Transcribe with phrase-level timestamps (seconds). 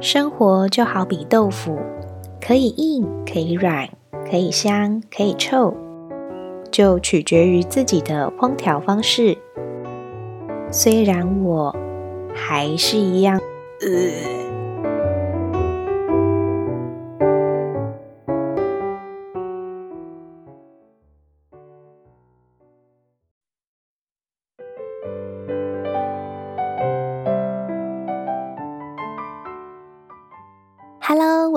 [0.00, 1.76] 生活就好比豆腐，
[2.40, 3.88] 可以硬，可以软，
[4.30, 5.74] 可以香，可以臭，
[6.70, 9.36] 就取决于自己的烹调方式。
[10.70, 11.74] 虽然我
[12.32, 13.40] 还是一样，
[13.80, 14.37] 呃。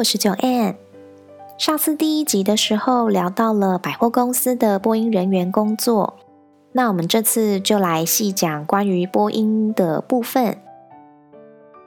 [0.01, 0.75] 我是九 n，。
[1.59, 6.17] 上次第一集的时候聊到了百货公司的播音人员工作，
[6.71, 10.57] 那我们这次就来细讲关于播音的部分。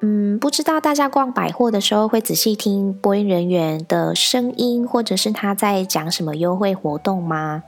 [0.00, 7.64] 嗯，不知道大家逛百货的时候会仔细听播音人员的声音，或者是他在讲什么优惠活动吗？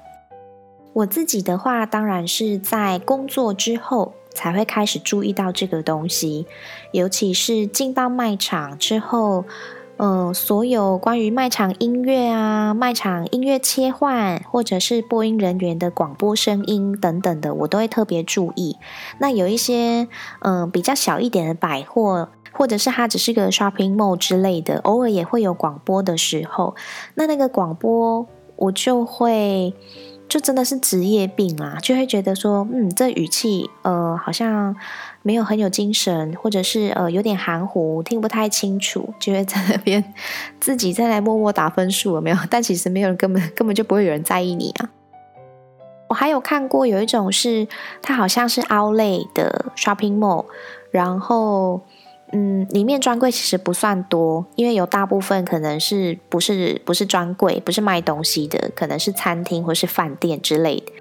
[0.93, 6.47] 我自己的话，当然是在工作之后才会开始注意到这个东西，
[6.93, 9.45] 尤其是进到卖场之后。
[9.99, 18.77] 嗯，所有关于卖场音乐啊、卖场音乐切换，或者是播音人员的广播声音等等的，我都会特别注意。
[19.19, 20.07] 那有一些
[20.41, 26.75] 嗯比较小一点的百货，或者是它只是个 shopping mall 之类的，偶尔也会有广播的时候，
[27.15, 29.75] 那那个广播我就会。
[30.29, 34.75] 就真的是职业病啊，就会觉得说，嗯，这语气，呃，好像
[35.27, 40.15] 没有很有精神，或者是呃有点含糊，听不太清楚，就会在那边
[40.61, 42.37] 自己再来默默打分数，有没有？
[42.49, 44.89] 但其实没有人根本根本就不会有人在意你啊。
[46.09, 47.67] 我还有看过有一种是，
[48.01, 50.45] 它好像是 Outlet 的 Shopping Mall，
[50.93, 51.81] 然后。
[52.33, 60.93] 嗯，里面专柜其实不算多，因为有大部分可能是不是不是专柜，不是卖东西的，可能是餐厅或是饭店之类的。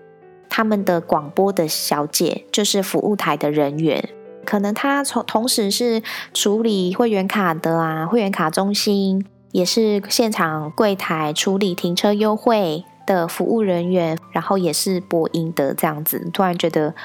[0.55, 4.07] 他们的广播的小姐就是服务台的人员，
[4.45, 6.01] 可能他从同时是
[6.33, 16.29] 处理会员卡的啊，会员卡中心也是现场柜台处理停车优惠的服务人员，然后也是播音的这样子。
[16.33, 16.95] 突然觉得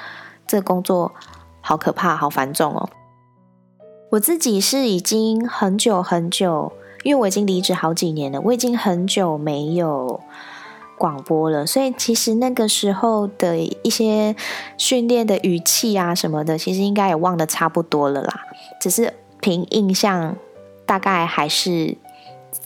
[0.46, 1.12] 这工作
[1.60, 2.88] 好可怕，好繁重哦。
[4.10, 6.72] 我自己是已经很久很久，
[7.02, 10.20] 因为我已经离职好几年了，我已经很久没有
[11.00, 14.36] 广播了，所以其实那个时候的一些
[14.76, 18.42] 训练的语气啊什么的，其实应该也忘得差不多了啦。
[18.78, 20.36] 只是凭印象，
[20.84, 21.96] 大概还是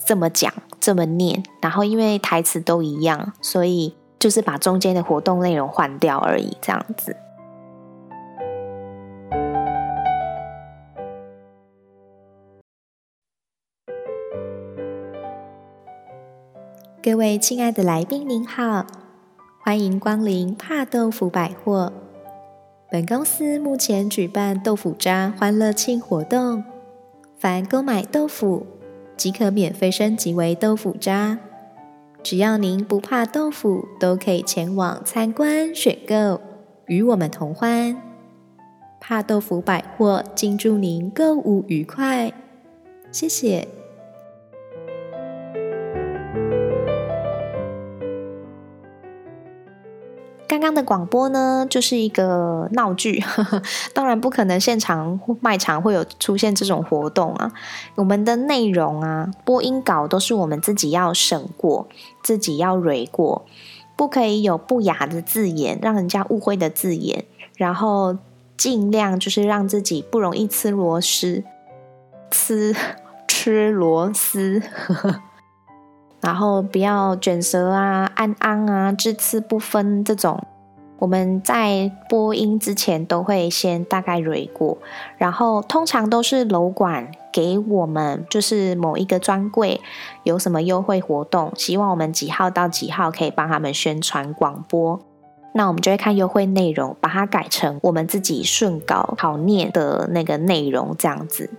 [0.04, 7.16] 这么讲、这么念，然后因为台词都一样，所以就是把中间的活动内容换掉而已，这样子。
[17.04, 18.86] 各位亲爱的来宾，您好，
[19.62, 21.92] 欢迎光临帕豆腐百货。
[22.90, 26.64] 本公司目前举办豆腐渣欢乐庆活动，
[27.36, 28.66] 凡购买豆腐
[29.18, 31.38] 即可免费升级为豆腐渣。
[32.22, 36.40] 只要您不怕豆腐，都可以前往参观选购，
[36.86, 38.00] 与我们同欢。
[38.98, 42.32] 帕豆腐百货，敬祝您购物愉快，
[43.12, 43.68] 谢谢。
[50.54, 53.20] 刚刚的广播呢，就是一个闹剧，
[53.92, 57.52] 当然不可能现场卖场会有出现这种活动啊。
[57.96, 61.88] 我们的内容啊，播音稿都是我们自己要审过，
[62.22, 63.44] 自己要蕊过，
[63.96, 67.24] 不可以有不雅的字眼，让人家误会的字眼，
[67.56, 68.16] 然后
[68.56, 71.42] 尽量就是让自己不容易吃螺丝，
[72.30, 72.76] 吃
[73.26, 74.62] 吃螺丝。
[76.24, 80.42] 然后不要卷舌啊、安安啊、字次不分这种，
[80.98, 84.78] 我们在播音之前都会先大概蕊过，
[85.18, 89.78] 然后通常都是楼管给我们，就是某一个专柜
[90.22, 94.98] 有什么优惠活动，希望我们几号到几号可以帮他们宣传广播，
[95.52, 101.50] 那我们就会看优惠内容，把它改成我们自己顺稿好念的那个内容，这样子。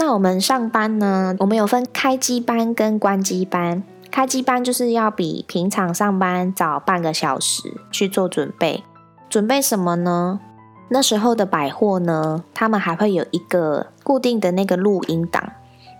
[0.00, 1.34] 那我们上班呢？
[1.40, 3.82] 我们有分开机班跟关机班。
[4.12, 8.84] 开机班就是要比平常上班早半个小时去做准备。
[9.28, 10.38] 准备什么呢？
[10.90, 15.52] 那时候的百货呢，他们还会有一个固定的那个录音档，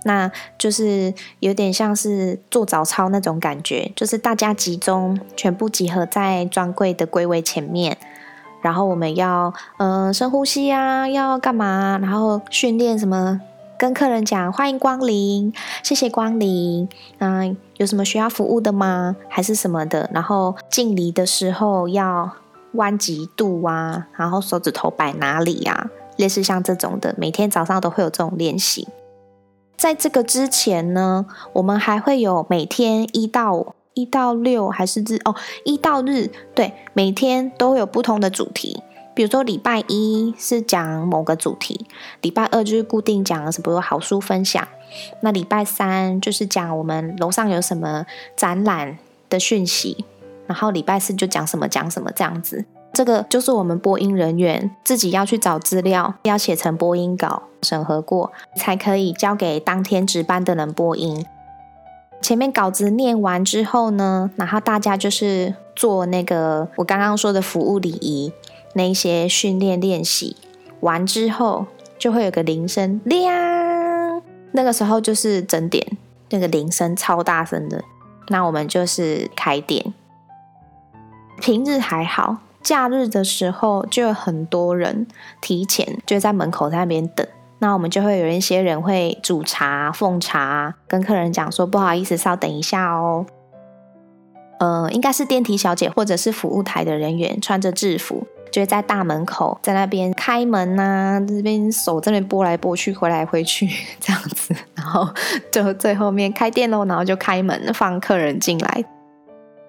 [0.05, 7.99] 那就是有点像是做早操那种感觉，就是大家集中全部集合在专柜的柜位前面，
[8.62, 11.99] 然后我们要嗯深呼吸啊，要干嘛？
[12.01, 13.41] 然后训练什么？
[13.79, 15.53] 跟客人讲欢迎光临，
[15.85, 16.89] 谢谢光临。
[17.19, 19.15] 嗯，有什么需要服务的吗？
[19.29, 20.11] 还是什么的？
[20.13, 22.29] 然后敬礼的时候要
[22.73, 24.09] 弯几度啊？
[24.17, 25.89] 然后手指头摆哪里呀？
[26.17, 28.89] 类似像这种的，每天早上都会有这种练习。
[29.77, 38.83] 在这个之前呢，我们还会有每天一到一到六还是日哦一到日对，每天都会有不同的主题。
[39.19, 41.88] 比如说礼拜一是讲某个主题，
[42.20, 44.69] 礼拜二就是固定讲什么好书分享，
[45.23, 48.06] 那礼拜三就是讲我们楼上有什么
[48.37, 48.97] 展览
[49.29, 50.05] 的讯息，
[50.47, 52.65] 然后礼拜四就讲什么讲什么这样子。
[52.93, 61.26] 这个就是我们播音人员自己要去找资料，要写成播音稿，审核过才可以交给当天值班的人播音。
[62.23, 68.32] 前面稿子念完之后呢，然后大家就是做那个我刚刚说的服务礼仪。
[68.79, 70.37] 那些训练练习
[70.81, 71.67] 完之后，
[71.99, 74.23] 就会有个铃声亮，
[74.53, 75.85] 那个时候就是整点，
[76.31, 77.83] 那个铃声超大声的。
[78.29, 79.93] 那我们就是开店。
[81.41, 85.07] 平日还好，假日的时候就有很多人
[85.41, 87.27] 提前就在门口在那边等。
[87.59, 93.27] 那我们就会有一些人会煮茶、奉茶，跟客人讲说：“不好意思，稍等一下哦。”
[94.61, 98.27] 呃，应该是电梯小姐或者是服务台的人员，穿着制服。
[98.50, 103.69] 就在大门口，在那边开门呐，这边手这边拨来拨去， 回来回去
[104.00, 105.09] 这样子，然后
[105.50, 108.85] 就最后面开店喽，然后就开门放客人进来。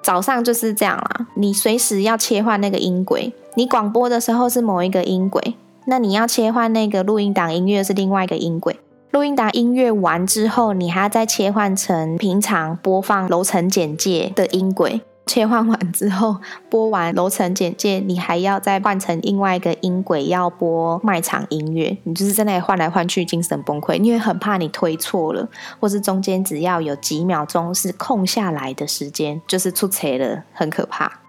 [0.02, 5.56] 早上就是这样啦，你随时要切换那个音轨，你广播的时候是某一个音轨，
[5.86, 8.80] 那你要切换那个录音档音乐是另外一个音轨。
[9.12, 15.02] 录音档音乐完之后，你还要再切换成平常播放楼层简介的音轨。
[15.30, 16.38] 切换完之后，
[16.72, 21.96] 播完楼层简介，你还要再换成另外一个音轨，要播卖场音乐。
[22.04, 25.48] 你就是在那里换来换去，精神崩溃，因为很怕你推错了，
[25.80, 31.20] 或是中间只要有几秒钟是空下来的时间，就是出错了，很可怕。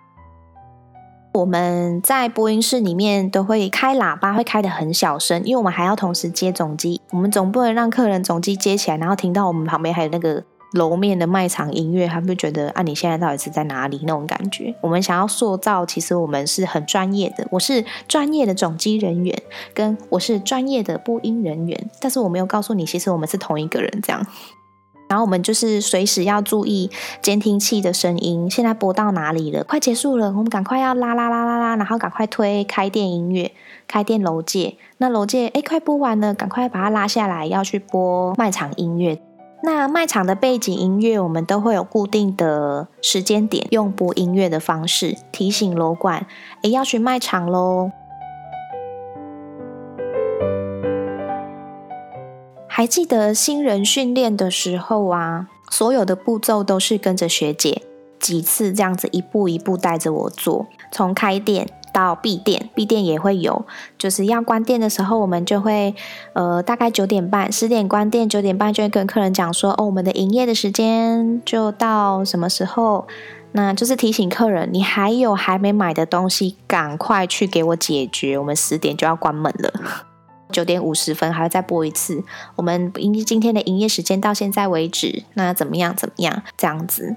[1.34, 10.42] 我们在播音室里面都会开喇叭，会开的很小声，因为我们还要同时接总机，我们总不能让客人总机接起来，然后听到我们旁边还有那个。
[10.72, 14.00] 楼面的卖场音乐，他们就觉得啊，你现在到底是在哪里？
[14.02, 17.46] 那种感觉，我们想要塑造，其实我们是很专业的。
[17.50, 19.42] 我是专业的总机人员，
[19.74, 23.90] 跟我是专业的播音人员，但是我没有告诉你，其实我们是同一个人。
[24.02, 24.24] 这样，
[25.08, 26.88] 然后我们就是随时要注意
[27.20, 29.64] 监听器的声音，现在播到哪里了？
[29.64, 33.50] 快结束了，我们赶快要拉拉拉拉拉，然后赶快推开店音乐，
[33.88, 34.76] 开店楼界。
[34.98, 39.20] 那楼界哎，快播完了，赶快把它拉下来，要去播卖场音乐。
[39.62, 46.26] 那卖场的背景音乐，我们都会有固定的时间点，用播音乐的方式提醒楼管，
[46.62, 47.90] 诶，要去卖场喽。
[52.66, 57.82] 还记得新人训练的时候啊，所有的步骤都是跟着学姐
[58.18, 61.68] 几次这样子一步一步带着我做，从开店。
[61.92, 63.64] 到闭店，闭店也会有，
[63.98, 65.94] 就是要关店的时候，我们就会，
[66.32, 73.06] 呃，大概九点半、十点关店，九点半就会跟客人讲说，哦，我们的营业的时间就到什么时候，
[73.52, 79.72] 那就是提醒客人，你还有还没买的东西，赶快去给我解决，我们十点就要关门了，
[80.52, 82.22] 九点五十分还要再播一次，
[82.56, 85.94] 我们营今天的营业时间到现在为止，那怎么样？
[85.96, 86.42] 怎么样？
[86.56, 87.16] 这样子。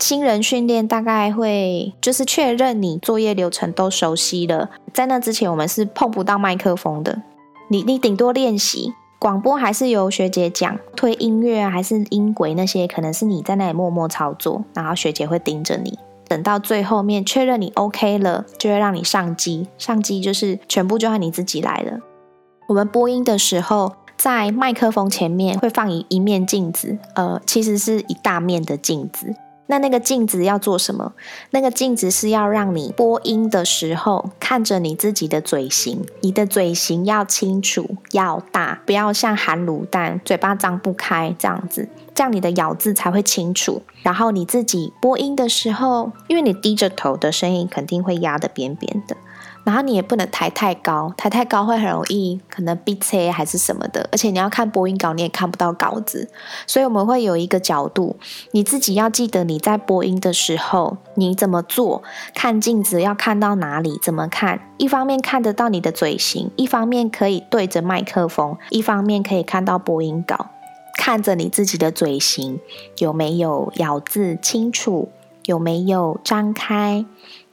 [0.00, 7.22] 新人训练大概会就是确认你作业流程都熟悉了，在那之前我们是碰不到麦克风的。
[7.68, 15.96] 你你顶多练习广播，还是由学姐讲推音乐，还是音轨那些，可能是你在那里默默操作，然后学姐会盯着你。
[16.26, 19.68] 等到最后面确认你 OK 了，就会让你上机。
[19.78, 22.00] 上机就是全部就要你自己来了。
[22.66, 29.34] 我们播音的时候，在麦克风前面会放一一面镜子，呃，其实是一大面的镜子。
[29.70, 31.12] 那那个镜子要做什么？
[31.50, 43.80] 那个镜子是要让你播音的时候看着你自己的嘴型，你的嘴型要清楚、要大，不要像含卤蛋，嘴巴张不开这样子，这样你的咬字才会清楚。
[44.02, 49.16] 然后你自己播音的时候，因为你低着头的声音肯定会压得扁扁的。
[49.64, 56.28] 然后你也不能抬太高，抬太高会很容易可能闭车还是什么的，而且你要看播音稿，你也看不到稿子，
[56.66, 58.16] 所以我们会有一个角度，
[58.52, 62.02] 你自己要记得你在播音的时候你怎么做，
[62.34, 70.46] 看镜子要看到哪里，怎么看，一方面看得到你的嘴型，一方面可以对着麦克风，一方面可以看到播音稿，
[70.96, 72.58] 看着你自己的嘴型
[72.96, 75.10] 有没有咬字清楚，
[75.44, 77.04] 有没有张开。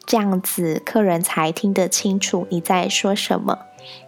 [0.07, 3.59] 这样子，客人才听得清楚你在说什么。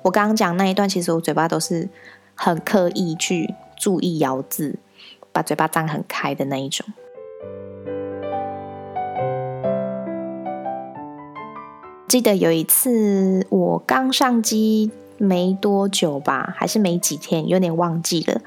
[0.02, 1.90] 我刚刚讲那一段，其实我嘴巴都是
[2.34, 4.80] 很刻意去注意咬字，
[5.34, 6.86] 把嘴巴张很开的那一种。
[12.08, 18.40] 记得有一次我刚上机没多久吧，还是没几天，有点忘记了。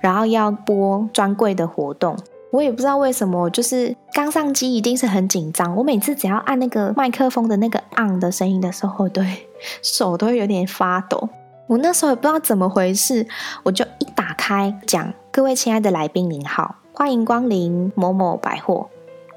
[0.00, 2.16] 然后要播专柜的活动，
[2.52, 5.76] 我也不知道为什么，就是刚上机一定是很紧张。
[5.76, 9.48] 我每次只要按那个麦克风的那个 on 的声音的时候，对
[9.82, 11.28] 手都会有点发抖。
[11.66, 13.26] 我那时候也不知道怎么回事，
[13.62, 18.88] 我就一打开讲：“各位亲爱的来宾您好，欢迎光临某某百货。”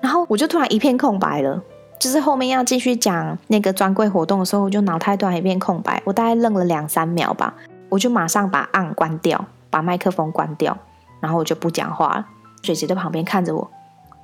[0.02, 1.62] 然后我就突然一片空白了。
[2.00, 7.54] 就是后面要继续讲那个专柜活动的时候，我就脑袋突然一片空白，我大概愣了两三秒吧，
[7.88, 10.76] 我就马上把按关掉，把麦克风关掉，
[11.22, 12.26] 然后我就不讲话了。
[12.64, 13.70] 水姐在旁边看着我，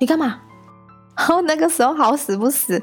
[0.00, 0.40] 你干嘛？
[1.16, 2.82] 然后那个时候好死不死，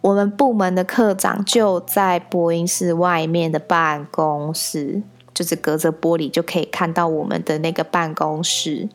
[0.00, 5.02] 我们部门的科长就在播音室外面的办公室，
[5.34, 8.88] 就是隔着玻璃就可以看到我们的那个办公室，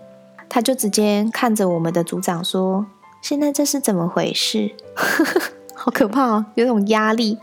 [0.48, 2.86] 他就直接看着我们的组长说。
[3.22, 4.72] 现在这是怎么回事？
[5.76, 7.38] 好可怕哦，有种压力。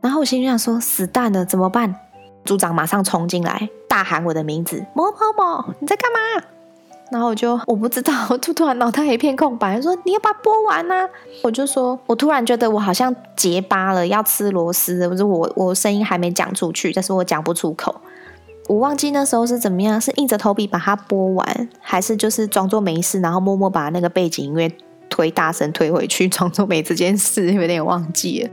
[0.00, 1.94] 然后我心里想说：死蛋了，怎么办？
[2.44, 6.46] 组长马上冲进来，大喊我的名字：某某某，你在干嘛？
[7.10, 10.94] 然后我就我不知道，我突突然脑袋一片空白，说你要把播完呢。
[11.42, 15.08] 我就说，我突然觉得我好像结巴了，要吃螺丝。
[15.08, 17.94] 不是我，我声音还没讲出去，但是我讲不出口。
[18.68, 24.70] 我忘记那时候是怎么样，是硬着头皮把它播完，还是就是装作没事，然后默默把那个背景音乐。
[25.10, 28.50] 推大声推回去，装作没这件事，有点忘记了。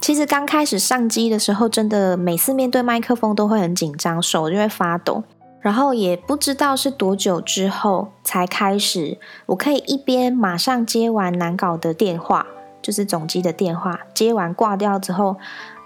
[0.00, 5.22] 其实刚开始上机的时候，真的每次面对麦克风都会很紧张，手就会发抖。
[5.60, 12.46] 然后也不知道是多久之后才开始，我可以一边马上接完难搞的电话，
[12.80, 15.36] 就是总机的电话，接完挂掉之后。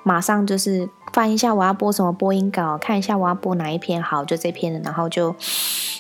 [0.04, 5.32] 马上就是翻一下我要播什么播音稿，看一下我要播哪一篇好，就这篇了，然后就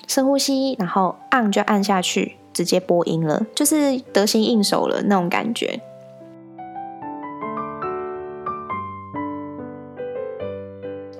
[0.08, 5.80] 深呼吸，然后按就按下去，直接播音了，就是得心应手了那种感觉。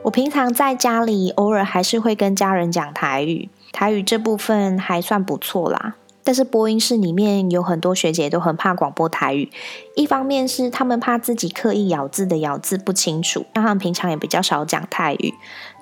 [0.05, 5.95] 我平常在家里偶尔还是会跟家人讲台语，台语这部分还算不错啦。
[6.25, 9.49] 但是播音室里面有很多学姐都很怕广播台语，
[9.95, 15.33] 一方面是他们怕自己刻意咬字的咬字不清楚，那他们平常也比较少讲泰语，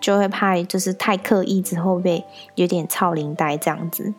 [0.02, 2.22] 就会怕就是太刻意之后被
[2.56, 4.12] 有点操灵呆这样子。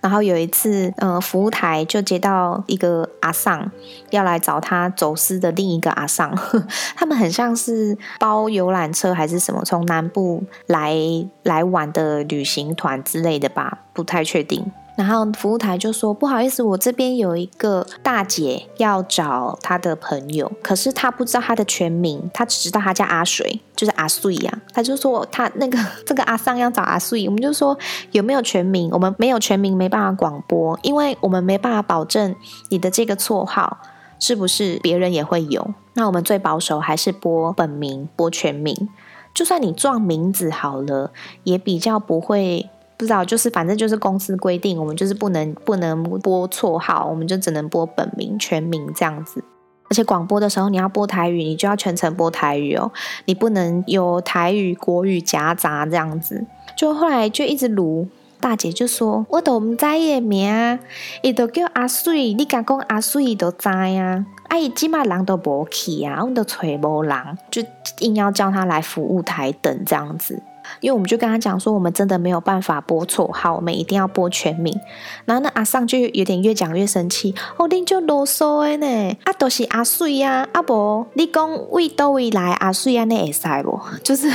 [0.00, 3.70] 然后有一次，呃，服务台就接到一个阿尚
[4.10, 6.32] 要来找他走私的另一个阿尚，
[6.94, 10.94] 他们很像是包游览车还是什么，从南部来
[11.42, 14.70] 来玩的旅行团之类的吧，不太确定。
[14.96, 24.58] 然后服务台就说：“不好意思，我这边有一个大姐要找她的朋友，可是她不知道她的全名，她只知道她叫阿水，就是阿水呀。
[24.72, 27.78] 她就说她那个这个阿桑要找阿水，我们就说
[28.12, 28.88] 有没有全名？
[28.90, 32.34] 我们没有全名，没办法广播，因为我们没办法保证
[32.70, 33.76] 你的这个绰号
[34.18, 35.74] 是不是别人也会有。
[35.92, 38.88] 那我们最保守还是播本名，播全名。
[39.34, 41.12] 就算你撞名字好了，
[41.44, 49.44] 也比较不会。”不知道，就是反正就是公司规定，我们就是不能不能播绰号，我们就只能播本名全名这样子。
[49.88, 52.90] 而且广播的时候，你要播台语，你就要全程播台语哦，
[53.26, 56.44] 你不能有台语国语夹杂这样子。
[56.76, 58.08] 就后来就一直录，
[58.40, 60.78] 大姐就说：“我都唔知伊名，
[61.22, 64.26] 伊都叫阿水，你敢讲阿水都知啊？
[64.48, 67.62] 阿姨起码人都无去啊，我们都找无人，就
[68.00, 70.42] 硬要叫他来服务台等这样子。”
[70.80, 74.78] 因为我们就跟他讲说，我们真的没有办法播错号，我们一定要播全名。
[75.24, 83.80] 然后那阿尚就有点越讲越生气，哦，你就啰嗦的呢，啊，都是阿水呀，阿伯，你讲为多位来阿水啊，那会使不？
[84.02, 84.30] 就是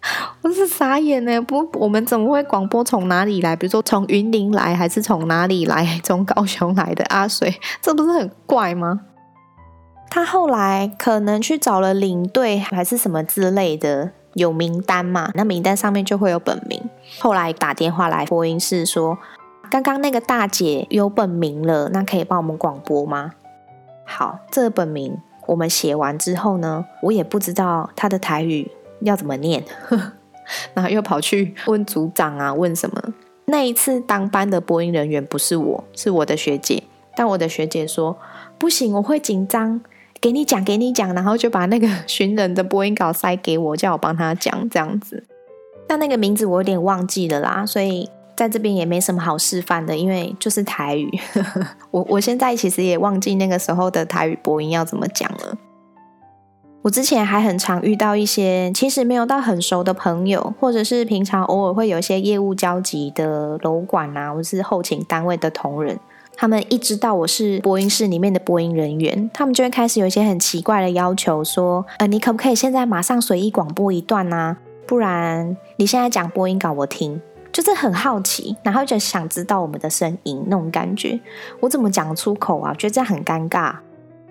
[0.42, 3.56] 我是傻眼呢，不，我们怎么会广播从哪里来？
[3.56, 5.86] 比如说从云林来，还是从哪里来？
[6.04, 9.00] 从高雄来的阿水，这不是很怪吗？
[10.10, 14.12] 他后来可能去找了领队，还是什么之类的。
[14.34, 15.30] 有名单嘛？
[15.34, 16.80] 那名单上面就会有本名。
[17.18, 19.18] 后来打电话来播音室说，
[19.70, 23.32] 刚刚那个大姐有本名了，那可以帮我们广播吗？
[24.04, 28.70] 好，这本名我们写完之后呢，我也不知道她的台语
[29.00, 29.64] 要怎么念，
[30.72, 33.02] 然后又跑去问组长啊，问什么？
[33.46, 36.82] 那一次当班的播音人员不是我，是我的学姐，
[37.16, 38.16] 但我的学姐说
[38.58, 39.80] 不行，我会紧张。
[40.20, 45.22] 给你讲，给你讲，然后就把那个寻人的播音稿塞给我，叫我帮他讲这样子。
[45.86, 51.08] 但那个名字我有点忘记了啦，所以在这边也没什么好示范的，因为就是台语。
[51.92, 55.56] 我我现在其实也忘记那个时候的台语播音要怎么讲了。
[56.82, 65.98] 我之前还很常遇到一些其实没有到很熟的朋友，或者是平常偶尔会有一些业务交集的楼管啊，或是后勤单位的同仁。
[66.40, 74.56] 他们一知道我是播音室里面的播音人员，他们就会开始有一些很奇怪的要求，说：“呃，你可不可以现在马上随意广播一段呢？
[74.86, 81.18] 不然你现在讲播音稿我听。”就是很好奇，然后就想知道我们的声音那种感觉。
[81.58, 82.72] 我怎么讲出口啊？
[82.74, 83.74] 觉得这样很尴尬。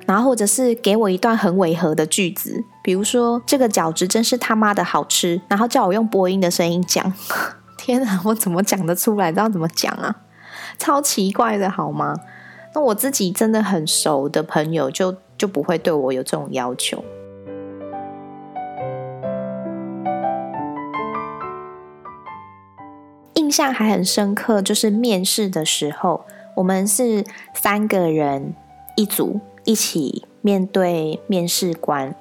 [0.06, 7.12] 然后或者是给我一段很违和的句子，比如说这个饺子真是他妈的好吃，然后叫我用播音的声音讲。
[7.78, 9.30] 天啊，我怎么讲得出来？
[9.30, 10.16] 知道怎么讲啊？
[10.78, 12.16] 超奇怪的好吗？
[12.74, 17.04] 那我自己真的很熟的朋友，就就不会对我有这种要求。
[23.34, 28.54] 印象还很深刻，就是面试的时候，我们是三个人
[28.96, 32.14] 一组一起面对面试官。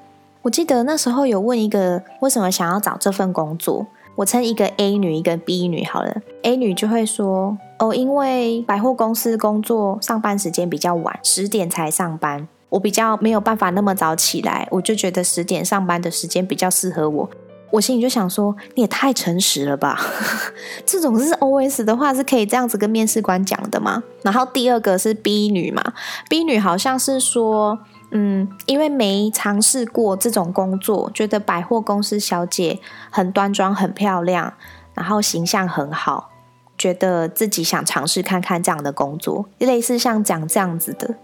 [0.42, 3.86] 我记得那时候有问一个为什么想要找这份工作。
[4.16, 6.23] 我称一个 A 女，一个 B 女好了。
[6.42, 17.30] A 女就会说：“哦，因为百货公司工作上班时间比较晚，十点才上班，我比较没有办法那么早起来，我就觉得十点上班的时间比较适合我。”
[17.70, 20.00] 我心里就想说：“你也太诚实了吧！
[20.87, 25.82] 这种是 OS 的话是可以这样子跟面试官讲的吗？”然后第二个是 B 女嘛
[26.28, 27.78] ，B 女好像是说。
[28.12, 32.78] 嗯，因为没尝试过这种工作，觉得百货公司小姐
[33.11, 34.54] 很端庄、很漂亮，
[34.94, 36.30] 然后形象很好，
[36.78, 41.16] 觉得自己想尝试看看这样的工作，类似像讲这样子的。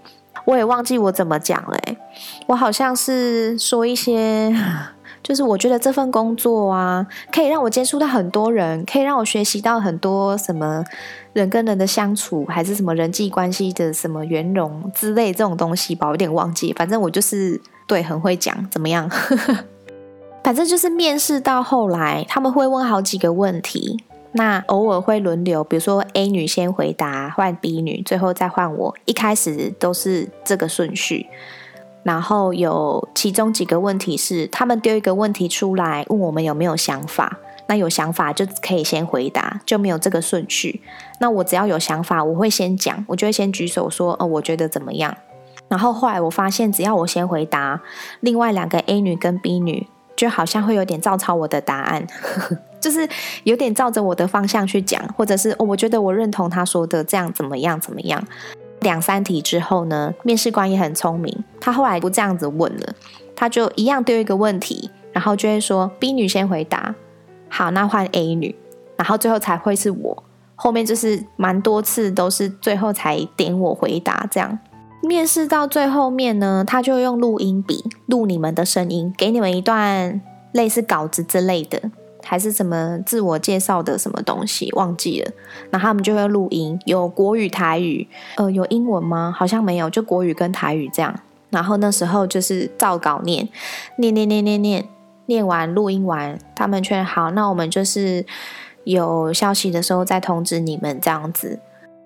[0.44, 1.78] 我也忘记我怎么讲了，
[2.48, 4.52] 我好像是说一些。
[5.22, 10.84] 就是我觉得这份工作啊，可以让我接触到很多人，可以让我学习到很多什么
[11.32, 16.72] 人跟人的相处，还是什么人际关系的什么圆融之类这种东西吧，我有点忘记。
[16.72, 19.08] 反正我就是对很会讲，怎么样？
[20.42, 24.02] 反正就是面试到后来，他们会问好几个问题，
[24.32, 28.92] 那偶尔会轮流，比如说 A 女先回答，换 B 女，最后再换我。
[29.04, 31.28] 一开始都是这个顺序。
[32.02, 37.38] 然后有其中几个问题是，他们丢一个问题出来问我们有没有想法，
[37.68, 40.82] 那有想法就可以先回答，就没有这个顺序。
[41.20, 45.16] 那我只要有想法，我会先讲，我就会先举手说，哦，我觉得怎么样。
[45.68, 47.80] 然后后来我发现，只要我先回答，
[48.20, 49.86] 另外两个 A 女跟 B 女
[50.16, 52.06] 就好像会有点照抄我的答案，
[52.80, 53.08] 就是
[53.44, 58.22] 有点照着我的方向去讲，或者是，我觉得我认同他说的这样怎么样怎么样。
[58.82, 62.94] 两三题之后呢，面试官也很聪明，他后来不这样子问了，
[63.34, 66.94] 他就一样丢一个问题，然后就会说 B 女先回答，
[67.48, 68.54] 好，那换 A 女，
[68.96, 70.22] 然后最后才会是我，
[70.54, 74.58] 后面就是蛮多次都是最后才点我回答这样。
[75.02, 80.20] 面试到最后面呢，他就用录音笔录你们的声音，给你们一段
[80.52, 81.80] 类似稿子之类的。
[82.24, 85.30] 还是什么自我介绍的什么东西忘记了，
[85.70, 88.06] 然后他们就会录音，有国语、台语，
[88.36, 89.34] 呃，有英文吗？
[89.36, 91.14] 好像没有，就国语跟台语这样。
[91.50, 93.48] 然后那时候就是照稿念，
[93.96, 94.88] 念念念念念，
[95.26, 98.24] 念完录音完，他们却好，那我们就是
[98.84, 101.58] 有消息的时候再通知你们这样子。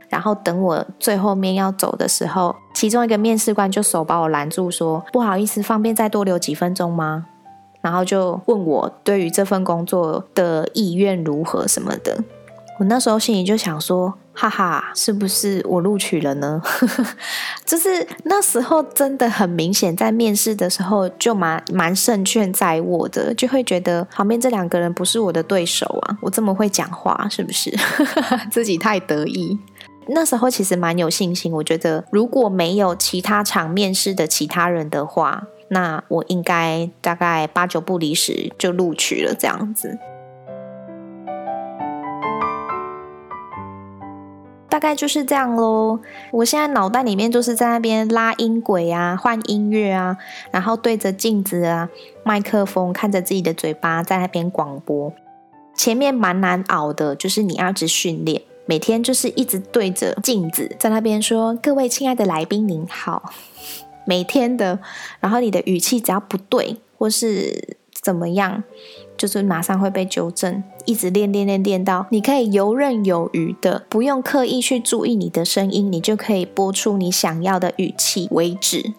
[0.08, 7.26] 然后等我最后面要走的时候，其中一个面试官就手把我拦住，说：“不好意思，方便再多留几分钟吗？”
[7.80, 12.18] 然后就问我对于这份工作的意愿如何什么的，
[12.78, 16.60] 我那时候心里就想说，哈哈，是不是我录取了呢？
[17.64, 27.74] 就是那时候真的很明显，在面试的时候就蛮蛮胜券在握的，就会觉得旁边这两个人不是我的对手啊，我这么会讲话，是不是
[28.50, 29.58] 自己太得意？
[30.08, 35.46] 那时候其实蛮有信心，我觉得如果没有其他场面试的其他人的话。
[35.68, 39.98] 那我应该大概八九不离十就录取了，这样子，
[44.68, 45.98] 大概就是这样喽。
[46.30, 50.16] 我现在脑袋里面就是在那边拉音轨啊，换音乐啊，
[50.50, 51.88] 然后对着镜子啊，
[52.24, 55.12] 麦克风看着自己的嘴巴在那边广播。
[55.74, 63.30] 前面蛮难熬的，就是你要一直训练，每天就是一直对着镜子在那边说：“各位亲爱的来宾，您好。”
[64.06, 64.78] 每天的，
[65.20, 68.64] 然后你的语气只要不对或是怎么样，
[69.18, 70.62] 就是马上会被纠正。
[70.84, 78.94] 一直练练练练到你可以游刃有余的，不用刻意去注意你的声音，你就可以播出你想要的语气为止。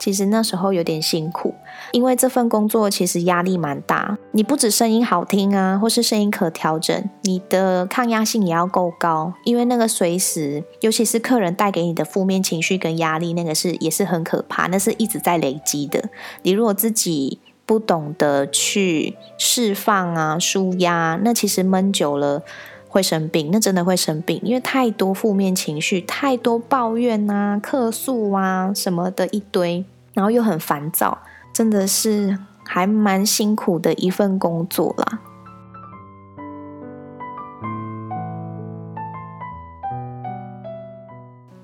[0.00, 1.54] 其实那时候有点辛苦，
[1.92, 4.16] 因为这份工作其实压力蛮大。
[4.32, 9.34] 你不止声音好听啊，或是声音可调整，你的抗压性也要够高。
[9.44, 16.02] 因为那个随时，尤其是客人带给你的负面情绪跟压力，那个是也是很可怕，那是一直在累积的。
[16.42, 22.42] 你如果自己不懂得去释放啊、舒压，那其实闷久了，
[22.90, 31.18] 会生病，那真的会生病，因为太多负面情绪，太多抱怨啊、客诉啊什么的一堆，然后又很烦躁，
[31.54, 35.20] 真的是还蛮辛苦的一份工作啦。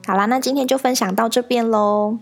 [0.07, 2.19] 好啦，那今天就分享到这边喽，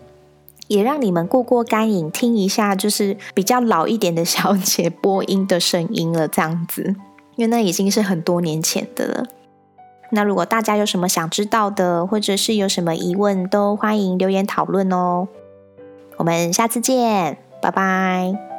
[0.69, 6.97] 也让你们过过干瘾，听一下就是比较老一点的小姐播音的声音了，这样子。
[7.37, 9.27] 因为那已经是很多年前的了。
[10.11, 15.27] 那如果大家有什么想知道的，或者是有什么疑问，都欢迎留言讨论哦。
[16.16, 18.54] 我们下次见，拜拜。